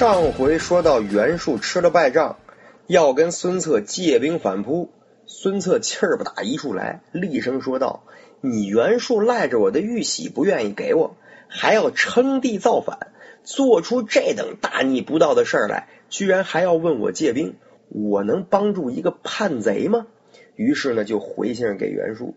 [0.00, 2.38] 上回说到袁术吃了败仗，
[2.86, 4.88] 要跟孙策借兵反扑。
[5.26, 8.04] 孙策气儿不打一处来，厉声说道
[8.40, 11.16] ：“你袁术赖着我的玉玺不愿意给我，
[11.48, 13.08] 还要称帝造反，
[13.44, 17.56] 做出这等大逆不道的事来，居然还要问我借兵，
[17.90, 20.06] 我能帮助一个叛贼吗？”
[20.56, 22.36] 于是呢，就回信给袁术，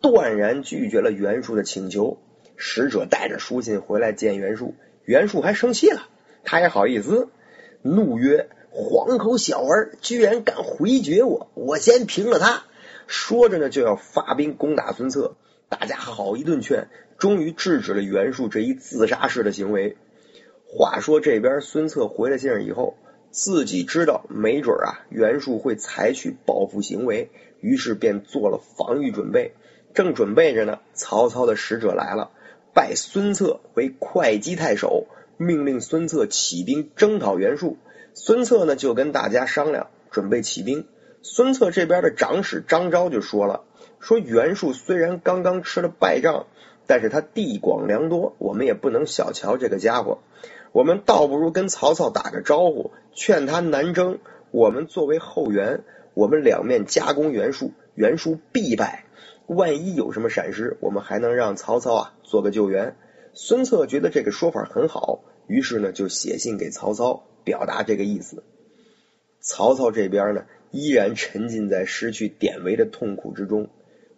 [0.00, 2.18] 断然拒绝了袁术的请求。
[2.56, 6.08] 使者带着书信回来见袁术，袁术还生气了。
[6.44, 7.28] 他也好意思，
[7.82, 11.50] 怒曰：“黄口小儿，居然敢回绝我！
[11.54, 12.64] 我先平了他。”
[13.06, 15.36] 说着呢，就要发兵攻打孙策。
[15.68, 19.96] 大家好一顿劝，终于制止了袁术这一自杀式的行为。
[20.66, 22.96] 话说这边孙策回了信以后，
[23.30, 29.54] 自己知道没准啊袁术会采取报复行为，于是便做了防御准备。
[29.94, 32.30] 正准备着呢，曹操的使者来了，
[32.74, 35.06] 拜孙策为会稽太守。
[35.36, 37.76] 命令孙策起兵征讨袁术，
[38.14, 40.86] 孙策呢就跟大家商量准备起兵。
[41.22, 43.64] 孙策这边的长史张昭就说了
[43.98, 46.46] ：“说袁术虽然刚刚吃了败仗，
[46.86, 50.18] 但是他地广粮多，我们也不能小瞧这个家伙。
[50.72, 54.18] 我们倒不如跟曹操打个招呼，劝他南征。
[54.50, 55.82] 我们作为后援，
[56.14, 59.04] 我们两面夹攻袁术，袁术必败。
[59.46, 62.94] 万一有什么闪失，我们还能让曹操啊做个救援。”
[63.36, 68.44] 孙策觉得这个说法很好，于是呢就写信给曹操，表达这个意思。
[69.40, 73.68] 曹操这边呢依然沉浸在失去典韦的痛苦之中，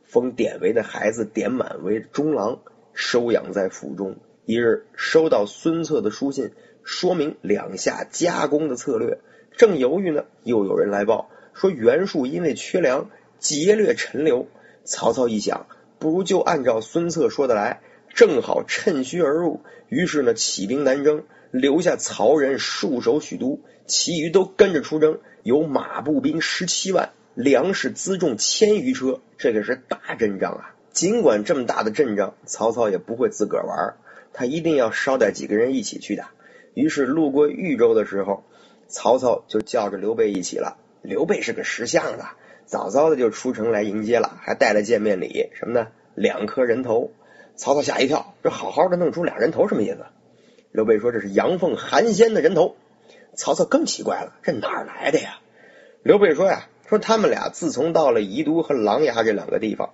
[0.05, 2.61] 封典韦的孩子典满为中郎，
[2.93, 4.17] 收养在府中。
[4.45, 6.53] 一日收到孙策的书信，
[6.85, 9.19] 说明两下夹攻的策略，
[9.57, 14.47] 正犹豫呢，又有人来报说袁术因为缺粮劫掠陈留。
[14.85, 15.67] 曹操一想，
[15.99, 17.81] 不如就按照孙策说的来。
[18.17, 19.61] 正好趁虚而入，
[19.91, 25.19] 于是呢起兵南征，留下曹仁戍守许都，其余都跟着出征。
[25.43, 30.75] 有马步兵十七万，粮食辎重千余车，这个是大阵仗啊！
[30.93, 33.97] 尽管这么大的阵仗，曹操也不会自个儿玩，
[34.33, 36.25] 他一定要捎带几个人一起去的。
[36.73, 38.45] 于是路过豫州的时候，
[38.89, 40.79] 曹操就叫着刘备一起了。
[41.03, 42.25] 刘备是个识相的，
[42.65, 45.89] 早早的就出城来迎接了，还带了见面礼，什么呢？
[46.15, 47.13] 两颗人头。
[47.57, 49.99] 曹操吓一跳，这好好的弄出俩人头，什么意思？
[50.73, 52.77] 刘备说这是阳奉韩先的人头。
[53.35, 55.41] 曹操更奇怪了，这哪儿来的呀？
[56.03, 59.91] 刘备说呀，说他们俩自从到了宜都和琅琊这两个地方，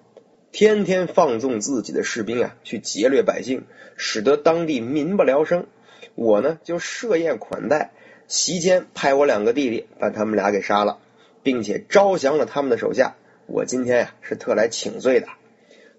[0.53, 3.65] 天天放纵自己的士兵啊，去劫掠百姓，
[3.97, 5.67] 使得当地民不聊生。
[6.15, 7.91] 我呢就设宴款待，
[8.29, 10.99] 席间派我两个弟弟把他们俩给杀了，
[11.43, 13.17] 并且招降了他们的手下。
[13.47, 15.27] 我今天呀是特来请罪的。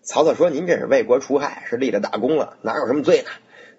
[0.03, 3.29] 曹操说：“您这是为国除害，是立了大功了，哪有什么罪呢？”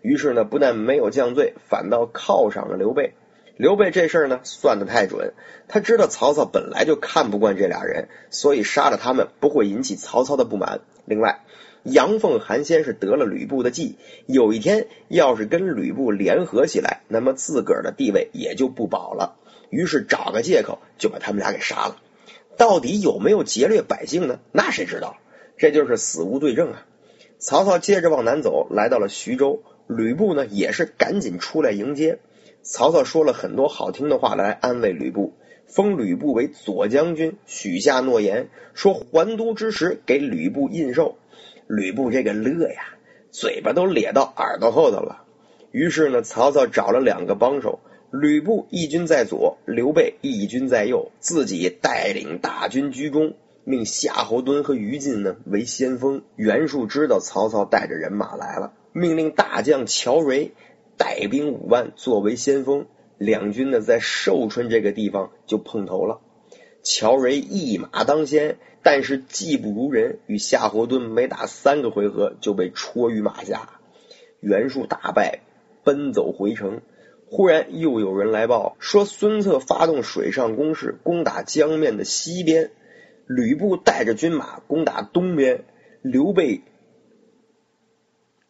[0.01, 3.12] 于是呢，不但没有降罪，反倒犒赏了刘备。
[3.59, 5.35] 刘备这事儿呢，算的太准，
[5.69, 10.81] 他知道曹操本来就看不惯这俩人，所以杀了他们不会引起曹操的不满。
[11.05, 11.45] 另外，
[11.83, 19.37] 杨奉韩先是得了吕布的计，有一天要是跟吕布联合起来，那么自个儿的地位也就不保了。
[19.69, 21.99] 于是找个借口就把他们俩给杀了。
[22.56, 24.39] 到底有没有劫掠百姓呢？
[24.53, 25.19] 那谁知道？
[25.57, 26.87] 这就是死无对证啊！
[27.39, 29.63] 曹操接着往南走，来到了徐州。
[29.87, 32.19] 吕布呢，也是赶紧出来迎接。
[32.63, 35.35] 曹操说了很多好听的话来安慰吕布，
[35.67, 41.17] 封吕布为左将军，许下诺言，说还都之时给吕布印绶。
[41.67, 42.97] 吕布这个乐呀，
[43.31, 45.25] 嘴巴都咧到耳朵后头了。
[45.71, 47.81] 于是呢，曹操找了两个帮手，
[48.11, 53.35] 吕布一军在左，刘备一军在右，自己带领大军居中。
[53.66, 60.50] 命夏侯惇和于禁呢为先锋，袁术知道曹操带着人马来了，命令大将乔蕤
[60.99, 66.20] 带兵五万作为先锋，两军呢在寿春这个地方就碰头了。
[66.82, 73.81] 乔蕤一马当先，但是技不如人，与夏侯惇没打三个回合就被戳于马下，
[74.40, 75.40] 袁术大败，
[75.84, 76.82] 奔走回城。
[77.26, 82.70] 忽然又有人来报说，孙策发动水上攻势，攻打江面的西边。
[83.26, 85.65] 吕布带着军马攻打东边，
[86.03, 86.62] 刘备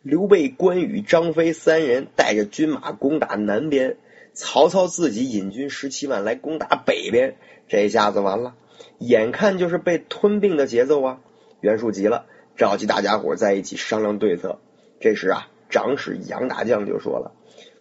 [0.02, 3.96] 刘备、关羽、张飞三人带着军马攻打南边，
[4.32, 7.36] 曹操自己引军十七万来攻打北边，
[7.68, 8.54] 这下子完了，
[8.98, 11.20] 眼看就是被吞并的节奏啊！
[11.60, 12.26] 袁术急了，
[12.56, 14.58] 召集大家伙在一起商量对策。
[15.00, 17.32] 这时啊，长史杨大将就说了：“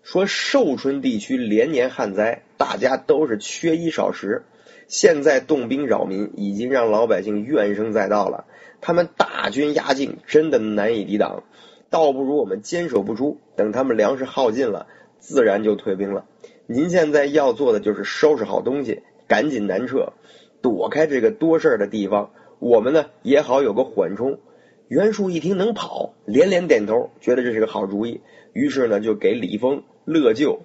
[0.04, 4.44] 说寿春地区连年旱灾，大家都是缺衣少食。
[4.88, 8.45] 现在动兵扰民，已经让老百姓怨声载道了。
[8.81, 11.44] 他们大军压境，真的难以抵挡。
[11.89, 14.88] 倒不如我们坚守不出，等他们粮食耗尽了，
[15.19, 16.25] 自然就退兵了。
[16.68, 20.13] 您现在要做的就是收拾好东西，赶紧南撤，
[20.62, 22.31] 躲开这个多事儿的地方。
[22.59, 24.39] 我们呢也好有个缓冲。”
[24.89, 28.21] 袁术一听能跑，连连点头，觉得这是个好主意。
[28.51, 30.59] 于是呢，就给李丰、乐就、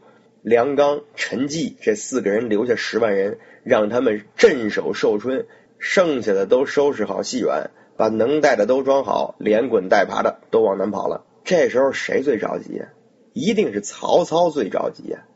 [0.49, 5.45] 梁刚、陈济这四个人留下十万人，让他们镇守寿春，
[5.79, 11.27] 剩下的都收拾好细软，把能带的都装好，连滚带爬的都往南跑了。
[11.45, 12.81] 这时候谁最着急？
[13.35, 15.27] 一定是曹操最着急呀！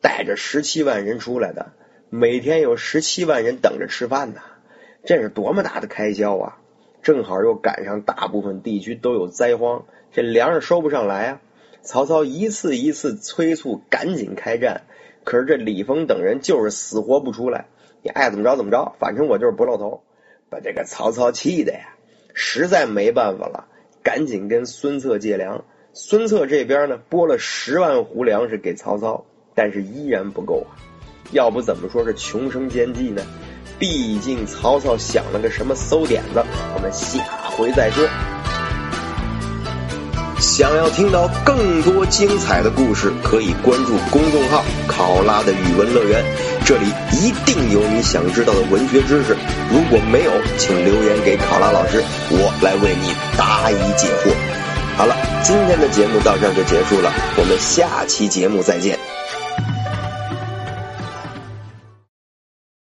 [0.00, 1.72] 带着十七万人出来的，
[2.08, 4.40] 每天有十七万人等着吃饭呢，
[5.04, 6.58] 这是多么大的开销啊！
[7.02, 11.40] 正好又赶上大部分地区都有灾荒，这粮食收不上来啊！
[11.82, 14.82] 曹操一次一次催促，赶紧开战。
[15.24, 17.66] 可是这李丰等人就是死活不出来，
[18.02, 20.02] 你爱怎么着怎么着，反正我就是不露头，
[20.48, 21.94] 把这个曹操气的呀，
[22.34, 23.68] 实在没办法了，
[24.02, 25.64] 赶紧跟孙策借粮。
[25.92, 30.78] 孙策这边呢，拨了十万斛粮食给曹操，但是依然不够啊！
[31.32, 33.22] 要不怎么说是穷生奸计呢？
[33.78, 36.42] 毕竟曹操想了个什么馊点子，
[36.74, 37.24] 我们下
[37.56, 38.39] 回再说。
[40.40, 46.24] 想要听到更多精彩的故事，可以关注公众号“考拉的语文乐园”，
[46.64, 49.36] 这里一定有你想知道的文学知识。
[49.70, 54.32] 如果没有，请留言给考拉老师，我来为你答疑解惑。
[54.96, 58.98] 好了，今天的节目到这儿就结束了，我们下期节目再见。